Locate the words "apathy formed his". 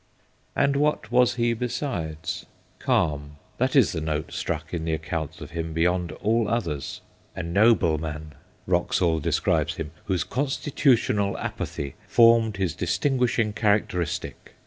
11.37-12.73